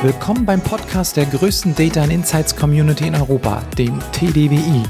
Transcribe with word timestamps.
Willkommen 0.00 0.46
beim 0.46 0.60
Podcast 0.60 1.16
der 1.16 1.26
größten 1.26 1.74
Data 1.74 2.00
and 2.00 2.12
Insights 2.12 2.54
Community 2.54 3.08
in 3.08 3.16
Europa, 3.16 3.64
dem 3.76 3.98
TDWI. 4.12 4.84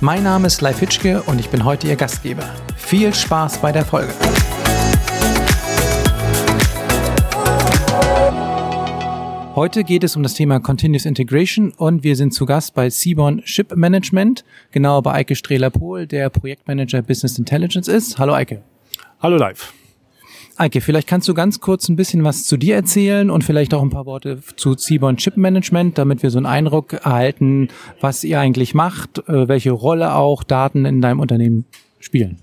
Mein 0.00 0.22
Name 0.22 0.46
ist 0.46 0.60
Leif 0.60 0.78
Hitschke 0.78 1.20
und 1.24 1.40
ich 1.40 1.48
bin 1.48 1.64
heute 1.64 1.88
Ihr 1.88 1.96
Gastgeber. 1.96 2.44
Viel 2.76 3.12
Spaß 3.12 3.58
bei 3.58 3.72
der 3.72 3.84
Folge. 3.84 4.12
Heute 9.56 9.82
geht 9.82 10.04
es 10.04 10.14
um 10.14 10.22
das 10.22 10.34
Thema 10.34 10.60
Continuous 10.60 11.06
Integration 11.06 11.72
und 11.72 12.04
wir 12.04 12.14
sind 12.14 12.32
zu 12.32 12.46
Gast 12.46 12.72
bei 12.74 12.88
Seaborn 12.88 13.42
Ship 13.44 13.74
Management, 13.74 14.44
genau 14.70 15.02
bei 15.02 15.14
Eike 15.14 15.34
Strehler-Pohl, 15.34 16.06
der 16.06 16.30
Projektmanager 16.30 17.02
Business 17.02 17.36
Intelligence 17.36 17.88
ist. 17.88 18.16
Hallo 18.20 18.32
Eike. 18.32 18.62
Hallo 19.20 19.38
Live. 19.38 19.72
Eike, 20.58 20.80
vielleicht 20.80 21.06
kannst 21.06 21.28
du 21.28 21.34
ganz 21.34 21.60
kurz 21.60 21.88
ein 21.88 21.96
bisschen 21.96 22.24
was 22.24 22.44
zu 22.44 22.56
dir 22.56 22.76
erzählen 22.76 23.30
und 23.30 23.44
vielleicht 23.44 23.74
auch 23.74 23.82
ein 23.82 23.90
paar 23.90 24.06
Worte 24.06 24.40
zu 24.56 24.74
Seaborn 24.74 25.18
Chip 25.18 25.36
Management, 25.36 25.98
damit 25.98 26.22
wir 26.22 26.30
so 26.30 26.38
einen 26.38 26.46
Eindruck 26.46 26.94
erhalten, 26.94 27.68
was 28.00 28.24
ihr 28.24 28.40
eigentlich 28.40 28.72
macht, 28.72 29.18
äh, 29.28 29.48
welche 29.48 29.72
Rolle 29.72 30.14
auch 30.14 30.42
Daten 30.42 30.86
in 30.86 31.02
deinem 31.02 31.20
Unternehmen 31.20 31.66
spielen. 31.98 32.38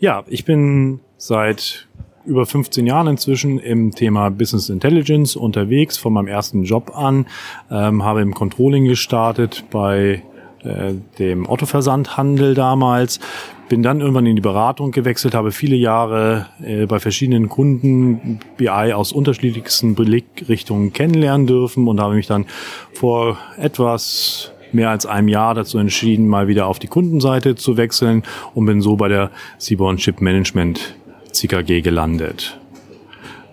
Ja, 0.00 0.24
ich 0.26 0.44
bin 0.44 0.98
seit 1.18 1.86
über 2.24 2.46
15 2.46 2.86
Jahren 2.86 3.06
inzwischen 3.06 3.60
im 3.60 3.92
Thema 3.92 4.30
Business 4.30 4.68
Intelligence 4.68 5.36
unterwegs, 5.36 5.96
von 5.96 6.12
meinem 6.12 6.28
ersten 6.28 6.64
Job 6.64 6.96
an, 6.96 7.26
ähm, 7.70 8.02
habe 8.04 8.22
im 8.22 8.34
Controlling 8.34 8.86
gestartet 8.86 9.64
bei 9.70 10.22
äh, 10.64 10.94
dem 11.18 11.48
Otto-Versandhandel 11.48 12.54
damals, 12.54 13.20
bin 13.68 13.82
dann 13.82 14.00
irgendwann 14.00 14.26
in 14.26 14.36
die 14.36 14.42
Beratung 14.42 14.90
gewechselt, 14.90 15.34
habe 15.34 15.50
viele 15.50 15.76
Jahre 15.76 16.46
äh, 16.62 16.86
bei 16.86 17.00
verschiedenen 17.00 17.48
Kunden 17.48 18.38
BI 18.56 18.68
aus 18.68 19.12
unterschiedlichsten 19.12 19.94
Blickrichtungen 19.94 20.92
kennenlernen 20.92 21.46
dürfen 21.46 21.88
und 21.88 22.00
habe 22.00 22.14
mich 22.14 22.26
dann 22.26 22.46
vor 22.92 23.38
etwas 23.56 24.52
mehr 24.72 24.90
als 24.90 25.06
einem 25.06 25.28
Jahr 25.28 25.54
dazu 25.54 25.78
entschieden, 25.78 26.28
mal 26.28 26.48
wieder 26.48 26.66
auf 26.66 26.78
die 26.78 26.86
Kundenseite 26.86 27.54
zu 27.54 27.76
wechseln 27.76 28.22
und 28.54 28.66
bin 28.66 28.80
so 28.80 28.96
bei 28.96 29.08
der 29.08 29.30
Seaborn 29.58 29.96
Chip 29.96 30.20
Management 30.20 30.94
CKG 31.32 31.80
gelandet. 31.80 32.58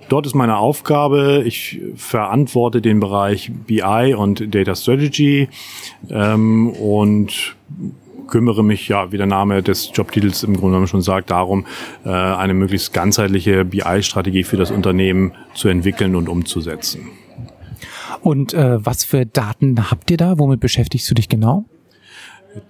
Dort 0.09 0.25
ist 0.25 0.33
meine 0.33 0.57
Aufgabe, 0.57 1.43
ich 1.45 1.79
verantworte 1.95 2.81
den 2.81 2.99
Bereich 2.99 3.51
BI 3.67 4.15
und 4.17 4.53
Data 4.53 4.75
Strategy 4.75 5.47
ähm, 6.09 6.71
und 6.71 7.55
kümmere 8.27 8.63
mich, 8.63 8.87
ja, 8.87 9.11
wie 9.11 9.17
der 9.17 9.25
Name 9.27 9.61
des 9.61 9.91
Jobtitels 9.93 10.43
im 10.43 10.53
Grunde 10.53 10.73
genommen 10.73 10.87
schon 10.87 11.01
sagt, 11.01 11.29
darum, 11.29 11.65
äh, 12.05 12.09
eine 12.09 12.53
möglichst 12.53 12.93
ganzheitliche 12.93 13.65
BI-Strategie 13.65 14.43
für 14.43 14.57
das 14.57 14.71
Unternehmen 14.71 15.33
zu 15.53 15.67
entwickeln 15.67 16.15
und 16.15 16.27
umzusetzen. 16.27 17.09
Und 18.21 18.53
äh, 18.53 18.83
was 18.83 19.03
für 19.03 19.25
Daten 19.25 19.91
habt 19.91 20.11
ihr 20.11 20.17
da? 20.17 20.37
Womit 20.37 20.59
beschäftigst 20.59 21.09
du 21.09 21.15
dich 21.15 21.29
genau? 21.29 21.65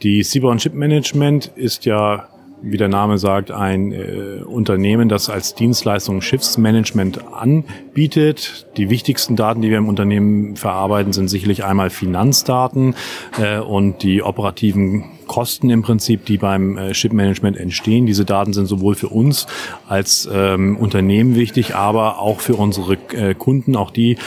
Die 0.02 0.24
Cyber- 0.24 0.50
und 0.50 0.60
Chip 0.60 0.74
Management 0.74 1.48
ist 1.56 1.86
ja 1.86 2.28
wie 2.62 2.78
der 2.78 2.88
Name 2.88 3.18
sagt, 3.18 3.52
ein 3.52 3.92
äh, 3.92 4.42
Unternehmen, 4.46 5.10
das 5.10 5.30
als 5.30 5.56
Dienstleistung 5.56 6.22
Schiffsmanagement 6.22 7.34
anbietet. 7.34 8.68
Die 8.78 8.90
wichtigsten 8.90 9.36
Daten, 9.36 9.62
die 9.62 9.70
wir 9.70 9.78
im 9.78 9.88
Unternehmen 9.88 10.56
verarbeiten, 10.56 11.14
sind 11.14 11.28
sicherlich 11.30 11.64
einmal 11.64 11.90
Finanzdaten 11.90 12.96
äh, 13.42 13.60
und 13.60 14.04
die 14.04 14.22
operativen 14.22 15.06
Kosten 15.30 15.70
im 15.70 15.84
Prinzip, 15.84 16.26
die 16.26 16.38
beim 16.38 16.78
äh, 16.78 16.94
Shipmanagement 16.94 17.56
entstehen. 17.56 18.08
Diese 18.08 18.26
Daten 18.26 18.52
sind 18.52 18.66
sowohl 18.66 18.96
für 18.96 19.10
uns 19.10 19.46
als 19.88 20.28
ähm, 20.32 20.76
Unternehmen 20.76 21.36
wichtig, 21.36 21.76
aber 21.76 22.20
auch 22.20 22.42
für 22.42 22.56
unsere 22.56 22.96
äh, 23.14 23.36
Kunden. 23.36 23.76
Auch 23.76 23.92
die 23.92 24.18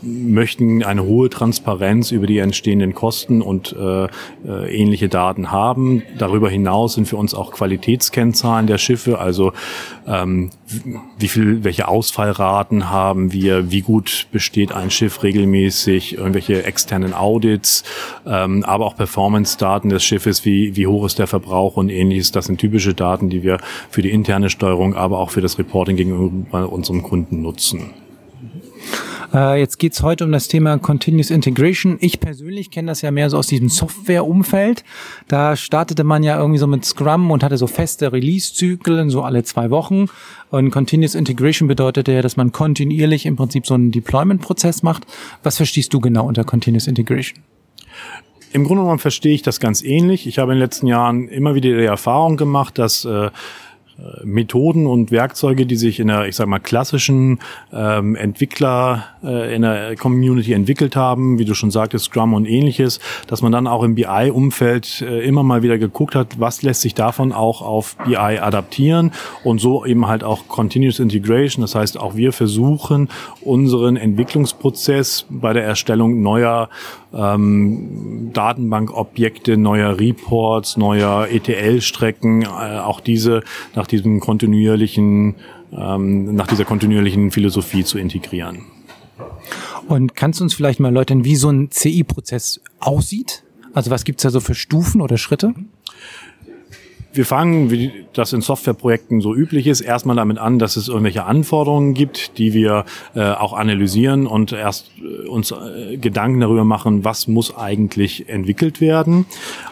möchten 0.00 0.84
eine 0.84 1.02
hohe 1.02 1.28
Transparenz 1.28 2.12
über 2.12 2.26
die 2.28 2.38
entstehenden 2.38 2.94
Kosten 2.94 3.42
und 3.42 3.74
äh, 3.76 4.04
äh, 4.04 4.08
ähnliche 4.70 5.08
Daten 5.08 5.50
haben. 5.50 6.04
Darüber 6.16 6.48
hinaus 6.48 6.94
sind 6.94 7.08
für 7.08 7.16
uns 7.16 7.34
auch 7.34 7.50
Qualitätskennzahlen 7.50 8.68
der 8.68 8.78
Schiffe, 8.78 9.18
also 9.18 9.52
ähm, 10.06 10.50
wie 11.18 11.28
viel, 11.28 11.64
welche 11.64 11.88
Ausfallraten 11.88 12.90
haben 12.90 13.32
wir, 13.32 13.70
wie 13.70 13.80
gut 13.80 14.26
besteht 14.32 14.72
ein 14.72 14.90
Schiff 14.90 15.22
regelmäßig, 15.22 16.16
irgendwelche 16.16 16.64
externen 16.64 17.14
Audits, 17.14 17.84
ähm, 18.26 18.64
aber 18.64 18.86
auch 18.86 18.96
Performance-Daten 18.96 19.88
des 19.88 20.04
Schiffes, 20.04 20.44
wie, 20.44 20.76
wie 20.76 20.86
hoch 20.86 21.04
ist 21.06 21.18
der 21.18 21.26
Verbrauch 21.26 21.76
und 21.76 21.88
ähnliches. 21.88 22.32
Das 22.32 22.46
sind 22.46 22.58
typische 22.58 22.94
Daten, 22.94 23.30
die 23.30 23.42
wir 23.42 23.58
für 23.90 24.02
die 24.02 24.10
interne 24.10 24.50
Steuerung, 24.50 24.94
aber 24.94 25.18
auch 25.18 25.30
für 25.30 25.40
das 25.40 25.58
Reporting 25.58 25.96
gegenüber 25.96 26.72
unserem 26.72 27.02
Kunden 27.02 27.42
nutzen. 27.42 28.01
Äh, 29.32 29.58
jetzt 29.60 29.78
geht's 29.78 30.02
heute 30.02 30.24
um 30.24 30.32
das 30.32 30.48
Thema 30.48 30.76
Continuous 30.78 31.30
Integration. 31.30 31.96
Ich 32.00 32.20
persönlich 32.20 32.70
kenne 32.70 32.88
das 32.88 33.00
ja 33.00 33.10
mehr 33.10 33.30
so 33.30 33.38
aus 33.38 33.46
diesem 33.46 33.68
Software-Umfeld. 33.68 34.84
Da 35.28 35.56
startete 35.56 36.04
man 36.04 36.22
ja 36.22 36.38
irgendwie 36.38 36.58
so 36.58 36.66
mit 36.66 36.84
Scrum 36.84 37.30
und 37.30 37.42
hatte 37.42 37.56
so 37.56 37.66
feste 37.66 38.12
Release-Zyklen, 38.12 39.08
so 39.08 39.22
alle 39.22 39.42
zwei 39.42 39.70
Wochen. 39.70 40.06
Und 40.50 40.70
Continuous 40.70 41.14
Integration 41.14 41.66
bedeutete 41.66 42.12
ja, 42.12 42.20
dass 42.22 42.36
man 42.36 42.52
kontinuierlich 42.52 43.24
im 43.24 43.36
Prinzip 43.36 43.66
so 43.66 43.74
einen 43.74 43.90
Deployment-Prozess 43.90 44.82
macht. 44.82 45.06
Was 45.42 45.56
verstehst 45.56 45.94
du 45.94 46.00
genau 46.00 46.26
unter 46.26 46.44
Continuous 46.44 46.86
Integration? 46.86 47.42
Im 48.52 48.64
Grunde 48.64 48.82
genommen 48.82 48.98
verstehe 48.98 49.34
ich 49.34 49.40
das 49.40 49.60
ganz 49.60 49.82
ähnlich. 49.82 50.26
Ich 50.26 50.38
habe 50.38 50.52
in 50.52 50.58
den 50.58 50.62
letzten 50.62 50.86
Jahren 50.86 51.28
immer 51.28 51.54
wieder 51.54 51.70
die 51.70 51.84
Erfahrung 51.84 52.36
gemacht, 52.36 52.78
dass 52.78 53.06
äh, 53.06 53.30
Methoden 54.24 54.86
und 54.86 55.10
Werkzeuge, 55.10 55.66
die 55.66 55.76
sich 55.76 56.00
in 56.00 56.08
der, 56.08 56.26
ich 56.26 56.36
sag 56.36 56.46
mal, 56.46 56.58
klassischen 56.58 57.38
ähm, 57.72 58.16
Entwickler 58.16 59.04
äh, 59.22 59.54
in 59.54 59.62
der 59.62 59.96
Community 59.96 60.52
entwickelt 60.52 60.96
haben, 60.96 61.38
wie 61.38 61.44
du 61.44 61.54
schon 61.54 61.70
sagtest, 61.70 62.06
Scrum 62.06 62.34
und 62.34 62.46
ähnliches, 62.46 63.00
dass 63.26 63.42
man 63.42 63.52
dann 63.52 63.66
auch 63.66 63.82
im 63.82 63.94
BI-Umfeld 63.94 65.02
äh, 65.02 65.20
immer 65.20 65.42
mal 65.42 65.62
wieder 65.62 65.78
geguckt 65.78 66.14
hat, 66.14 66.40
was 66.40 66.62
lässt 66.62 66.80
sich 66.80 66.94
davon 66.94 67.32
auch 67.32 67.62
auf 67.62 67.96
BI 68.04 68.16
adaptieren 68.16 69.12
und 69.44 69.60
so 69.60 69.84
eben 69.84 70.06
halt 70.06 70.24
auch 70.24 70.48
Continuous 70.48 70.98
Integration. 70.98 71.62
Das 71.62 71.74
heißt, 71.74 71.98
auch 71.98 72.16
wir 72.16 72.32
versuchen, 72.32 73.08
unseren 73.40 73.96
Entwicklungsprozess 73.96 75.26
bei 75.28 75.52
der 75.52 75.64
Erstellung 75.64 76.22
neuer 76.22 76.68
ähm, 77.14 78.30
Datenbankobjekte, 78.32 79.56
neuer 79.56 79.98
Reports, 79.98 80.76
neuer 80.76 81.28
ETL-Strecken, 81.30 82.42
äh, 82.42 82.46
auch 82.46 83.00
diese 83.00 83.42
nach 83.82 83.88
diesem 83.88 84.20
kontinuierlichen, 84.20 85.34
ähm, 85.72 86.36
nach 86.36 86.46
dieser 86.46 86.64
kontinuierlichen 86.64 87.32
Philosophie 87.32 87.82
zu 87.82 87.98
integrieren. 87.98 88.60
Und 89.88 90.14
kannst 90.14 90.38
du 90.38 90.44
uns 90.44 90.54
vielleicht 90.54 90.78
mal 90.78 90.88
erläutern, 90.88 91.24
wie 91.24 91.34
so 91.34 91.50
ein 91.50 91.68
CI-Prozess 91.72 92.60
aussieht? 92.78 93.42
Also 93.74 93.90
was 93.90 94.04
gibt's 94.04 94.22
da 94.22 94.30
so 94.30 94.38
für 94.38 94.54
Stufen 94.54 95.00
oder 95.00 95.18
Schritte? 95.18 95.54
Wir 97.14 97.26
fangen, 97.26 97.70
wie 97.70 98.06
das 98.14 98.32
in 98.32 98.40
Softwareprojekten 98.40 99.20
so 99.20 99.34
üblich 99.34 99.66
ist, 99.66 99.82
erstmal 99.82 100.16
damit 100.16 100.38
an, 100.38 100.58
dass 100.58 100.76
es 100.76 100.88
irgendwelche 100.88 101.24
Anforderungen 101.24 101.92
gibt, 101.92 102.38
die 102.38 102.54
wir 102.54 102.86
äh, 103.14 103.20
auch 103.20 103.52
analysieren 103.52 104.26
und 104.26 104.52
erst 104.52 104.90
äh, 104.98 105.28
uns 105.28 105.50
äh, 105.50 105.98
Gedanken 105.98 106.40
darüber 106.40 106.64
machen, 106.64 107.04
was 107.04 107.28
muss 107.28 107.54
eigentlich 107.54 108.30
entwickelt 108.30 108.80
werden. 108.80 109.26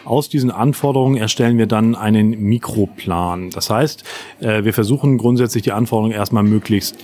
Aus 0.05 0.29
diesen 0.29 0.51
Anforderungen 0.51 1.17
erstellen 1.17 1.57
wir 1.57 1.65
dann 1.65 1.95
einen 1.95 2.39
Mikroplan. 2.41 3.49
Das 3.49 3.71
heißt, 3.71 4.03
äh, 4.39 4.63
wir 4.63 4.73
versuchen 4.73 5.17
grundsätzlich 5.17 5.63
die 5.63 5.71
Anforderungen 5.71 6.13
erstmal 6.13 6.43
möglichst 6.43 6.97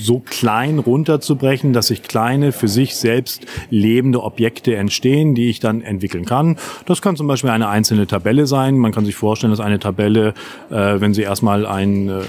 so 0.00 0.20
klein 0.20 0.78
runterzubrechen, 0.78 1.72
dass 1.72 1.88
sich 1.88 2.02
kleine, 2.02 2.52
für 2.52 2.68
sich 2.68 2.96
selbst 2.96 3.46
lebende 3.70 4.22
Objekte 4.22 4.76
entstehen, 4.76 5.34
die 5.34 5.48
ich 5.48 5.60
dann 5.60 5.82
entwickeln 5.82 6.24
kann. 6.24 6.56
Das 6.86 7.02
kann 7.02 7.16
zum 7.16 7.26
Beispiel 7.26 7.50
eine 7.50 7.68
einzelne 7.68 8.06
Tabelle 8.06 8.46
sein. 8.46 8.76
Man 8.78 8.92
kann 8.92 9.04
sich 9.04 9.14
vorstellen, 9.14 9.50
dass 9.50 9.60
eine 9.60 9.78
Tabelle, 9.78 10.34
äh, 10.70 11.00
wenn 11.00 11.14
sie 11.14 11.22
erstmal 11.22 11.66
ein 11.66 12.08
äh, 12.08 12.22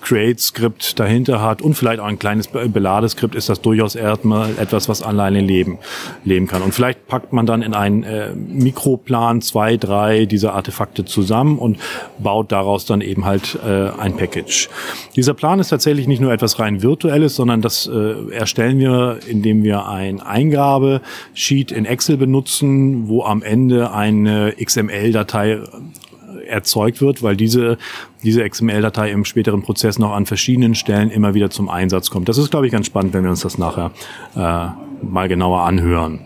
Create-Skript 0.00 0.98
dahinter 0.98 1.40
hat 1.40 1.62
und 1.62 1.74
vielleicht 1.74 2.00
auch 2.00 2.06
ein 2.06 2.18
kleines 2.18 2.48
Beladeskript, 2.48 3.34
ist 3.34 3.48
das 3.48 3.60
durchaus 3.60 3.94
erstmal 3.94 4.50
etwas, 4.58 4.88
was 4.88 5.02
alleine 5.02 5.40
leben, 5.40 5.78
leben 6.24 6.46
kann. 6.46 6.62
Und 6.62 6.74
vielleicht 6.74 7.06
packt 7.06 7.32
man 7.32 7.46
dann 7.46 7.62
in 7.62 7.74
einen 7.74 8.02
äh, 8.02 8.34
Mikroplan 8.34 9.40
zwei, 9.42 9.76
drei 9.76 10.26
dieser 10.26 10.54
Artefakte 10.54 11.04
zusammen 11.04 11.58
und 11.58 11.78
baut 12.18 12.52
daraus 12.52 12.86
dann 12.86 13.00
eben 13.00 13.24
halt 13.24 13.58
äh, 13.64 13.90
ein 13.98 14.16
Package. 14.16 14.68
Dieser 15.16 15.34
Plan 15.34 15.60
ist 15.60 15.68
tatsächlich 15.68 16.06
nicht 16.06 16.20
nur 16.20 16.32
etwas 16.32 16.58
rein 16.58 16.82
virtuelles, 16.90 17.36
sondern 17.36 17.62
das 17.62 17.86
äh, 17.86 18.32
erstellen 18.32 18.78
wir, 18.78 19.20
indem 19.26 19.62
wir 19.62 19.86
ein 19.86 20.20
Eingabesheet 20.20 21.72
in 21.72 21.84
Excel 21.86 22.16
benutzen, 22.16 23.08
wo 23.08 23.22
am 23.22 23.42
Ende 23.42 23.92
eine 23.92 24.54
XML-Datei 24.62 25.60
erzeugt 26.46 27.00
wird, 27.00 27.22
weil 27.22 27.36
diese, 27.36 27.78
diese 28.22 28.48
XML-Datei 28.48 29.10
im 29.10 29.24
späteren 29.24 29.62
Prozess 29.62 29.98
noch 29.98 30.12
an 30.12 30.26
verschiedenen 30.26 30.74
Stellen 30.74 31.10
immer 31.10 31.34
wieder 31.34 31.50
zum 31.50 31.68
Einsatz 31.68 32.10
kommt. 32.10 32.28
Das 32.28 32.38
ist, 32.38 32.50
glaube 32.50 32.66
ich, 32.66 32.72
ganz 32.72 32.86
spannend, 32.86 33.14
wenn 33.14 33.22
wir 33.22 33.30
uns 33.30 33.40
das 33.40 33.56
nachher 33.56 33.92
äh, 34.34 34.66
mal 35.02 35.28
genauer 35.28 35.62
anhören. 35.62 36.20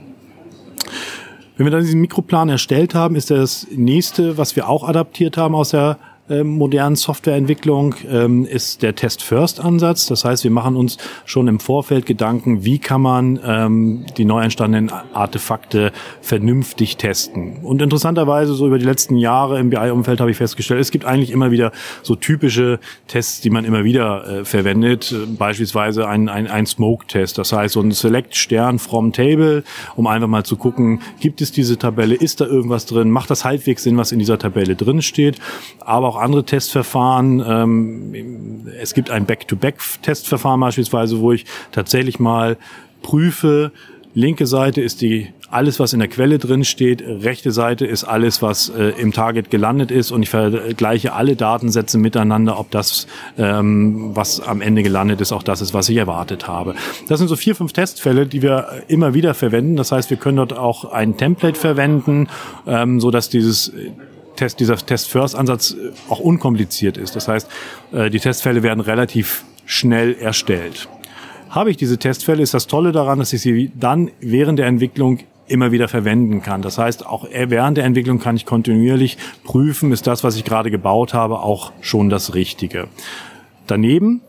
Wenn 1.56 1.66
wir 1.66 1.70
dann 1.70 1.82
diesen 1.82 2.00
Mikroplan 2.00 2.48
erstellt 2.48 2.94
haben, 2.94 3.14
ist 3.14 3.30
das 3.30 3.68
nächste, 3.70 4.36
was 4.38 4.56
wir 4.56 4.68
auch 4.68 4.88
adaptiert 4.88 5.36
haben 5.36 5.54
aus 5.54 5.70
der 5.70 5.98
äh, 6.28 6.42
modernen 6.42 6.96
Softwareentwicklung 6.96 7.94
ähm, 8.10 8.46
ist 8.46 8.82
der 8.82 8.94
Test-First-Ansatz. 8.94 10.06
Das 10.06 10.24
heißt, 10.24 10.42
wir 10.42 10.50
machen 10.50 10.74
uns 10.74 10.96
schon 11.26 11.48
im 11.48 11.60
Vorfeld 11.60 12.06
Gedanken, 12.06 12.64
wie 12.64 12.78
kann 12.78 13.02
man 13.02 13.38
ähm, 13.44 14.06
die 14.16 14.24
neu 14.24 14.42
entstandenen 14.42 14.90
Artefakte 15.12 15.92
vernünftig 16.22 16.96
testen. 16.96 17.58
Und 17.62 17.82
interessanterweise, 17.82 18.54
so 18.54 18.66
über 18.66 18.78
die 18.78 18.86
letzten 18.86 19.18
Jahre 19.18 19.58
im 19.58 19.68
BI-Umfeld 19.68 20.20
habe 20.20 20.30
ich 20.30 20.38
festgestellt, 20.38 20.80
es 20.80 20.90
gibt 20.90 21.04
eigentlich 21.04 21.30
immer 21.30 21.50
wieder 21.50 21.72
so 22.02 22.14
typische 22.14 22.80
Tests, 23.06 23.42
die 23.42 23.50
man 23.50 23.66
immer 23.66 23.84
wieder 23.84 24.26
äh, 24.26 24.44
verwendet. 24.46 25.14
Beispielsweise 25.36 26.08
ein, 26.08 26.30
ein, 26.30 26.46
ein 26.46 26.64
Smoke-Test. 26.64 27.36
Das 27.36 27.52
heißt, 27.52 27.74
so 27.74 27.82
ein 27.82 27.92
Select-Stern 27.92 28.78
from 28.78 29.12
Table, 29.12 29.62
um 29.94 30.06
einfach 30.06 30.28
mal 30.28 30.44
zu 30.44 30.56
gucken, 30.56 31.02
gibt 31.20 31.42
es 31.42 31.52
diese 31.52 31.76
Tabelle, 31.78 32.14
ist 32.14 32.40
da 32.40 32.46
irgendwas 32.46 32.86
drin, 32.86 33.10
macht 33.10 33.28
das 33.28 33.44
halbwegs 33.44 33.82
Sinn, 33.82 33.98
was 33.98 34.10
in 34.10 34.18
dieser 34.18 34.38
Tabelle 34.38 34.74
drin 34.74 35.02
steht. 35.02 35.38
Aber 35.80 36.13
auch 36.14 36.20
andere 36.20 36.44
Testverfahren. 36.44 37.42
Ähm, 37.46 38.66
es 38.80 38.94
gibt 38.94 39.10
ein 39.10 39.26
Back-to-Back-Testverfahren 39.26 40.60
beispielsweise, 40.60 41.20
wo 41.20 41.32
ich 41.32 41.44
tatsächlich 41.72 42.18
mal 42.18 42.56
prüfe, 43.02 43.72
linke 44.14 44.46
Seite 44.46 44.80
ist 44.80 45.00
die 45.00 45.28
alles, 45.50 45.78
was 45.78 45.92
in 45.92 46.00
der 46.00 46.08
Quelle 46.08 46.38
drin 46.38 46.64
steht, 46.64 47.00
rechte 47.00 47.52
Seite 47.52 47.86
ist 47.86 48.02
alles, 48.02 48.42
was 48.42 48.70
äh, 48.70 48.88
im 49.00 49.12
Target 49.12 49.50
gelandet 49.50 49.92
ist 49.92 50.10
und 50.10 50.22
ich 50.22 50.28
vergleiche 50.28 51.12
alle 51.12 51.36
Datensätze 51.36 51.96
miteinander, 51.96 52.58
ob 52.58 52.72
das, 52.72 53.06
ähm, 53.38 54.10
was 54.14 54.40
am 54.40 54.60
Ende 54.60 54.82
gelandet 54.82 55.20
ist, 55.20 55.32
auch 55.32 55.44
das 55.44 55.60
ist, 55.60 55.72
was 55.72 55.88
ich 55.88 55.96
erwartet 55.96 56.48
habe. 56.48 56.74
Das 57.08 57.20
sind 57.20 57.28
so 57.28 57.36
vier, 57.36 57.54
fünf 57.54 57.72
Testfälle, 57.72 58.26
die 58.26 58.42
wir 58.42 58.82
immer 58.88 59.14
wieder 59.14 59.32
verwenden. 59.32 59.76
Das 59.76 59.92
heißt, 59.92 60.10
wir 60.10 60.16
können 60.16 60.38
dort 60.38 60.54
auch 60.54 60.90
ein 60.90 61.16
Template 61.16 61.58
verwenden, 61.58 62.28
ähm, 62.66 63.00
so 63.00 63.12
dass 63.12 63.28
dieses 63.28 63.72
Test, 64.36 64.60
dieser 64.60 64.76
Test-First-Ansatz 64.76 65.72
äh, 65.72 65.92
auch 66.08 66.20
unkompliziert 66.20 66.96
ist. 66.96 67.16
Das 67.16 67.28
heißt, 67.28 67.48
äh, 67.92 68.10
die 68.10 68.20
Testfälle 68.20 68.62
werden 68.62 68.80
relativ 68.80 69.44
schnell 69.66 70.14
erstellt. 70.14 70.88
Habe 71.50 71.70
ich 71.70 71.76
diese 71.76 71.98
Testfälle, 71.98 72.42
ist 72.42 72.54
das 72.54 72.66
Tolle 72.66 72.92
daran, 72.92 73.18
dass 73.18 73.32
ich 73.32 73.40
sie 73.40 73.70
dann 73.78 74.10
während 74.20 74.58
der 74.58 74.66
Entwicklung 74.66 75.20
immer 75.46 75.72
wieder 75.72 75.88
verwenden 75.88 76.42
kann. 76.42 76.62
Das 76.62 76.78
heißt, 76.78 77.06
auch 77.06 77.28
während 77.30 77.76
der 77.76 77.84
Entwicklung 77.84 78.18
kann 78.18 78.34
ich 78.34 78.46
kontinuierlich 78.46 79.18
prüfen, 79.44 79.92
ist 79.92 80.06
das, 80.06 80.24
was 80.24 80.36
ich 80.36 80.44
gerade 80.44 80.70
gebaut 80.70 81.14
habe, 81.14 81.40
auch 81.40 81.72
schon 81.80 82.08
das 82.08 82.34
Richtige. 82.34 82.88
Daneben 83.66 84.22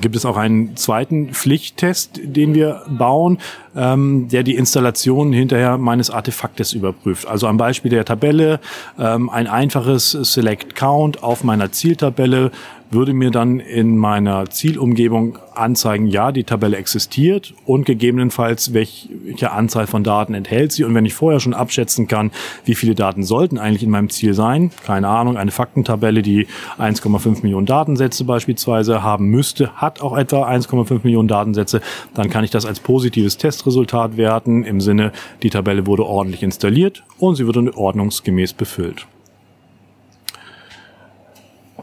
gibt 0.00 0.16
es 0.16 0.24
auch 0.24 0.36
einen 0.36 0.76
zweiten 0.76 1.32
Pflichttest, 1.32 2.20
den 2.22 2.54
wir 2.54 2.82
bauen, 2.88 3.38
ähm, 3.76 4.28
der 4.28 4.42
die 4.42 4.56
Installation 4.56 5.32
hinterher 5.32 5.78
meines 5.78 6.10
Artefaktes 6.10 6.72
überprüft. 6.72 7.26
Also 7.26 7.46
am 7.46 7.56
Beispiel 7.56 7.90
der 7.90 8.04
Tabelle 8.04 8.60
ähm, 8.98 9.30
ein 9.30 9.46
einfaches 9.46 10.10
Select 10.10 10.74
Count 10.74 11.22
auf 11.22 11.44
meiner 11.44 11.72
Zieltabelle 11.72 12.50
würde 12.90 13.12
mir 13.12 13.30
dann 13.30 13.60
in 13.60 13.96
meiner 13.96 14.48
Zielumgebung 14.48 15.38
anzeigen, 15.54 16.06
ja, 16.06 16.32
die 16.32 16.44
Tabelle 16.44 16.76
existiert 16.76 17.52
und 17.66 17.84
gegebenenfalls 17.84 18.72
welche 18.72 19.50
Anzahl 19.50 19.86
von 19.86 20.04
Daten 20.04 20.34
enthält 20.34 20.72
sie. 20.72 20.84
Und 20.84 20.94
wenn 20.94 21.04
ich 21.04 21.14
vorher 21.14 21.40
schon 21.40 21.54
abschätzen 21.54 22.06
kann, 22.06 22.30
wie 22.64 22.74
viele 22.74 22.94
Daten 22.94 23.24
sollten 23.24 23.58
eigentlich 23.58 23.82
in 23.82 23.90
meinem 23.90 24.10
Ziel 24.10 24.34
sein, 24.34 24.70
keine 24.84 25.08
Ahnung, 25.08 25.36
eine 25.36 25.50
Faktentabelle, 25.50 26.22
die 26.22 26.46
1,5 26.78 27.42
Millionen 27.42 27.66
Datensätze 27.66 28.24
beispielsweise 28.24 29.02
haben 29.02 29.26
müsste, 29.26 29.72
hat 29.76 30.00
auch 30.00 30.16
etwa 30.16 30.48
1,5 30.48 31.00
Millionen 31.02 31.28
Datensätze, 31.28 31.80
dann 32.14 32.30
kann 32.30 32.44
ich 32.44 32.50
das 32.50 32.64
als 32.64 32.80
positives 32.80 33.36
Testresultat 33.36 34.16
werten 34.16 34.64
im 34.64 34.80
Sinne, 34.80 35.12
die 35.42 35.50
Tabelle 35.50 35.86
wurde 35.86 36.06
ordentlich 36.06 36.42
installiert 36.42 37.04
und 37.18 37.34
sie 37.34 37.46
wurde 37.46 37.76
ordnungsgemäß 37.76 38.52
befüllt. 38.52 39.06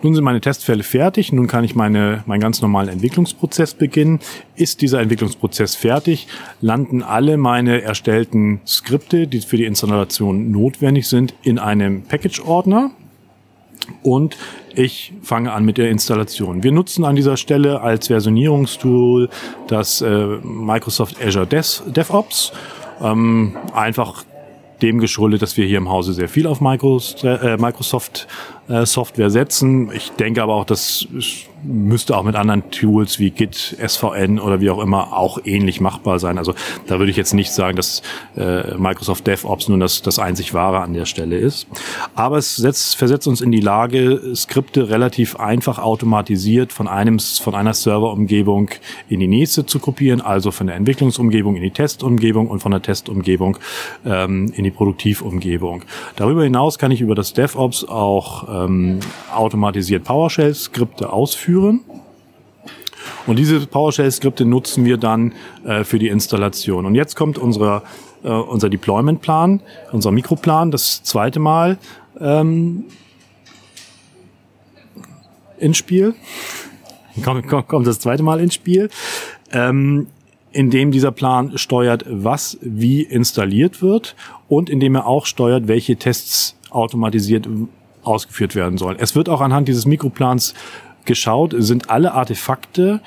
Nun 0.05 0.13
sind 0.13 0.23
meine 0.23 0.39
Testfälle 0.39 0.83
fertig, 0.83 1.33
nun 1.33 1.47
kann 1.47 1.63
ich 1.63 1.73
meine, 1.73 2.21
meinen 2.27 2.39
ganz 2.39 2.61
normalen 2.61 2.89
Entwicklungsprozess 2.89 3.73
beginnen. 3.73 4.19
Ist 4.55 4.81
dieser 4.81 5.01
Entwicklungsprozess 5.01 5.73
fertig, 5.73 6.27
landen 6.61 7.01
alle 7.01 7.37
meine 7.37 7.81
erstellten 7.81 8.61
Skripte, 8.67 9.25
die 9.25 9.39
für 9.39 9.57
die 9.57 9.65
Installation 9.65 10.51
notwendig 10.51 11.07
sind, 11.07 11.33
in 11.41 11.57
einem 11.57 12.03
Package-Ordner 12.03 12.91
und 14.03 14.37
ich 14.75 15.11
fange 15.23 15.51
an 15.51 15.65
mit 15.65 15.79
der 15.79 15.89
Installation. 15.89 16.61
Wir 16.61 16.71
nutzen 16.71 17.03
an 17.03 17.15
dieser 17.15 17.35
Stelle 17.35 17.81
als 17.81 18.05
Versionierungstool 18.05 19.27
das 19.67 20.01
äh, 20.01 20.37
Microsoft 20.43 21.19
Azure 21.19 21.47
DevOps. 21.47 22.53
Ähm, 23.01 23.55
einfach 23.73 24.23
dem 24.81 24.99
geschuldet, 24.99 25.41
dass 25.41 25.57
wir 25.57 25.65
hier 25.65 25.77
im 25.77 25.89
Hause 25.89 26.13
sehr 26.13 26.29
viel 26.29 26.47
auf 26.47 26.59
äh, 26.59 27.57
Microsoft 27.57 28.27
äh, 28.67 28.85
Software 28.85 29.29
setzen. 29.29 29.91
Ich 29.93 30.11
denke 30.11 30.41
aber 30.43 30.55
auch, 30.55 30.65
das 30.65 31.07
müsste 31.67 32.17
auch 32.17 32.23
mit 32.23 32.35
anderen 32.35 32.69
Tools 32.71 33.19
wie 33.19 33.31
Git, 33.31 33.77
SVN 33.85 34.39
oder 34.39 34.61
wie 34.61 34.69
auch 34.69 34.81
immer 34.81 35.13
auch 35.13 35.39
ähnlich 35.43 35.81
machbar 35.81 36.19
sein. 36.19 36.37
Also 36.37 36.53
da 36.87 36.99
würde 36.99 37.11
ich 37.11 37.17
jetzt 37.17 37.33
nicht 37.33 37.51
sagen, 37.51 37.75
dass 37.75 38.01
äh, 38.37 38.75
Microsoft 38.77 39.27
DevOps 39.27 39.67
nun 39.69 39.79
das, 39.79 40.01
das 40.01 40.19
einzig 40.19 40.53
wahre 40.53 40.81
an 40.81 40.93
der 40.93 41.05
Stelle 41.05 41.37
ist. 41.37 41.67
Aber 42.15 42.37
es 42.37 42.55
setzt, 42.55 42.95
versetzt 42.95 43.27
uns 43.27 43.41
in 43.41 43.51
die 43.51 43.59
Lage, 43.59 44.35
Skripte 44.35 44.89
relativ 44.89 45.37
einfach 45.37 45.79
automatisiert 45.79 46.71
von 46.71 46.87
einem 46.87 47.19
von 47.19 47.55
einer 47.55 47.73
Serverumgebung 47.73 48.69
in 49.09 49.19
die 49.19 49.27
nächste 49.27 49.65
zu 49.65 49.79
kopieren, 49.79 50.21
also 50.21 50.51
von 50.51 50.67
der 50.67 50.75
Entwicklungsumgebung 50.75 51.55
in 51.55 51.63
die 51.63 51.71
Testumgebung 51.71 52.47
und 52.47 52.59
von 52.59 52.71
der 52.71 52.81
Testumgebung 52.81 53.57
ähm, 54.05 54.51
in 54.55 54.63
die 54.63 54.71
Produktivumgebung. 54.71 55.83
Darüber 56.15 56.43
hinaus 56.43 56.77
kann 56.77 56.91
ich 56.91 57.01
über 57.01 57.15
das 57.15 57.33
DevOps 57.33 57.85
auch 57.85 58.65
ähm, 58.65 58.99
automatisiert 59.33 60.03
PowerShell-Skripte 60.03 61.11
ausführen. 61.11 61.54
Und 63.27 63.37
diese 63.37 63.65
PowerShell-Skripte 63.65 64.45
nutzen 64.45 64.85
wir 64.85 64.97
dann 64.97 65.33
äh, 65.63 65.83
für 65.83 65.99
die 65.99 66.07
Installation. 66.07 66.85
Und 66.85 66.95
jetzt 66.95 67.15
kommt 67.15 67.37
unsere, 67.37 67.83
äh, 68.23 68.29
unser 68.29 68.69
Deployment-Plan, 68.69 69.61
unser 69.91 70.11
Mikroplan, 70.11 70.71
das 70.71 71.03
zweite 71.03 71.39
Mal 71.39 71.77
ähm, 72.19 72.85
ins 75.57 75.77
Spiel. 75.77 76.13
Kommt, 77.23 77.47
kommt, 77.47 77.67
kommt 77.67 77.87
das 77.87 77.99
zweite 77.99 78.23
Mal 78.23 78.39
ins 78.39 78.53
Spiel. 78.53 78.89
Ähm, 79.51 80.07
in 80.51 80.69
dem 80.69 80.91
dieser 80.91 81.11
Plan 81.11 81.57
steuert, 81.57 82.05
was 82.07 82.57
wie 82.61 83.01
installiert 83.01 83.81
wird 83.81 84.15
und 84.47 84.69
in 84.69 84.79
dem 84.79 84.95
er 84.95 85.05
auch 85.05 85.25
steuert, 85.25 85.67
welche 85.67 85.97
Tests 85.97 86.55
automatisiert 86.69 87.47
ausgeführt 88.03 88.55
werden 88.55 88.77
sollen. 88.77 88.97
Es 88.99 89.15
wird 89.15 89.27
auch 89.27 89.41
anhand 89.41 89.67
dieses 89.67 89.85
Mikroplans 89.85 90.53
geschaut, 91.05 91.53
sind 91.57 91.89
alle 91.89 92.13
Artefakte, 92.13 93.01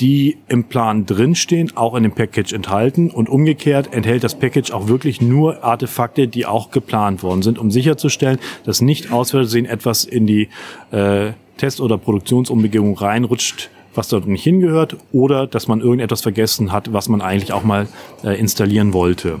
die 0.00 0.36
im 0.48 0.64
Plan 0.64 1.06
drinstehen, 1.06 1.76
auch 1.76 1.94
in 1.94 2.02
dem 2.02 2.12
Package 2.12 2.52
enthalten 2.52 3.10
und 3.10 3.28
umgekehrt 3.28 3.92
enthält 3.92 4.24
das 4.24 4.38
Package 4.38 4.72
auch 4.72 4.88
wirklich 4.88 5.20
nur 5.20 5.64
Artefakte, 5.64 6.28
die 6.28 6.44
auch 6.46 6.70
geplant 6.70 7.22
worden 7.22 7.42
sind, 7.42 7.58
um 7.58 7.70
sicherzustellen, 7.70 8.38
dass 8.64 8.80
nicht 8.80 9.10
aus 9.10 9.30
Versehen 9.30 9.64
etwas 9.66 10.04
in 10.04 10.26
die 10.26 10.48
äh, 10.90 11.32
Test- 11.56 11.80
oder 11.80 11.96
Produktionsumgebung 11.96 12.96
reinrutscht, 12.98 13.70
was 13.94 14.08
dort 14.08 14.26
nicht 14.26 14.44
hingehört, 14.44 14.96
oder 15.12 15.46
dass 15.46 15.68
man 15.68 15.80
irgendetwas 15.80 16.20
vergessen 16.20 16.72
hat, 16.72 16.92
was 16.92 17.08
man 17.08 17.22
eigentlich 17.22 17.52
auch 17.52 17.64
mal 17.64 17.88
äh, 18.22 18.38
installieren 18.38 18.92
wollte. 18.92 19.40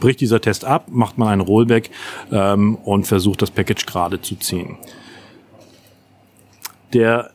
Bricht 0.00 0.20
dieser 0.20 0.40
Test 0.40 0.64
ab, 0.64 0.86
macht 0.90 1.18
man 1.18 1.28
einen 1.28 1.40
Rollback 1.42 1.90
ähm, 2.32 2.76
und 2.76 3.06
versucht 3.06 3.42
das 3.42 3.50
Package 3.50 3.84
gerade 3.84 4.22
zu 4.22 4.36
ziehen. 4.36 4.76
Der 6.94 7.30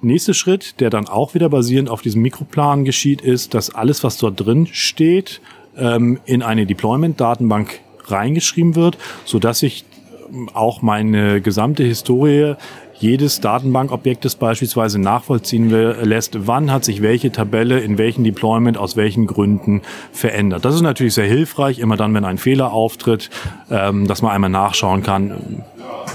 nächste 0.00 0.34
Schritt, 0.34 0.80
der 0.80 0.90
dann 0.90 1.08
auch 1.08 1.34
wieder 1.34 1.48
basierend 1.48 1.90
auf 1.90 2.02
diesem 2.02 2.22
Mikroplan 2.22 2.84
geschieht, 2.84 3.20
ist, 3.20 3.54
dass 3.54 3.74
alles, 3.74 4.04
was 4.04 4.18
dort 4.18 4.44
drin 4.44 4.66
steht, 4.66 5.40
ähm, 5.76 6.20
in 6.24 6.42
eine 6.42 6.66
Deployment-Datenbank 6.66 7.80
reingeschrieben 8.04 8.74
wird, 8.74 8.98
so 9.24 9.38
dass 9.38 9.62
ich 9.62 9.84
ähm, 10.32 10.48
auch 10.52 10.82
meine 10.82 11.40
gesamte 11.40 11.82
Historie 11.84 12.54
jedes 12.98 13.40
Datenbankobjektes 13.40 14.36
beispielsweise 14.36 14.98
nachvollziehen 14.98 15.70
lässt, 15.70 16.46
wann 16.46 16.70
hat 16.72 16.84
sich 16.84 17.02
welche 17.02 17.30
Tabelle 17.32 17.80
in 17.80 17.98
welchem 17.98 18.24
Deployment 18.24 18.78
aus 18.78 18.96
welchen 18.96 19.26
Gründen 19.26 19.82
verändert. 20.12 20.64
Das 20.64 20.74
ist 20.74 20.80
natürlich 20.80 21.14
sehr 21.14 21.26
hilfreich, 21.26 21.78
immer 21.78 21.96
dann, 21.96 22.14
wenn 22.14 22.24
ein 22.24 22.38
Fehler 22.38 22.72
auftritt, 22.72 23.30
ähm, 23.70 24.06
dass 24.06 24.22
man 24.22 24.32
einmal 24.32 24.50
nachschauen 24.50 25.02
kann, 25.02 25.62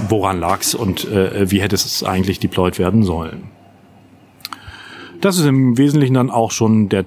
woran 0.10 0.40
lag's 0.40 0.76
und 0.76 1.10
äh, 1.10 1.50
wie 1.52 1.62
hätte 1.62 1.76
es 1.76 2.04
eigentlich 2.04 2.40
deployed 2.40 2.80
werden 2.80 3.04
sollen. 3.04 3.44
Das 5.22 5.38
ist 5.38 5.46
im 5.46 5.78
Wesentlichen 5.78 6.16
dann 6.16 6.32
auch 6.32 6.50
schon 6.50 6.90
der 6.90 7.06